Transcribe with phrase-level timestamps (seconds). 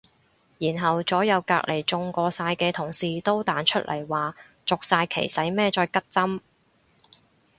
[0.57, 4.35] 然後左右隔離中過晒嘅同事都彈出嚟話
[4.65, 6.41] 續晒期使乜再拮針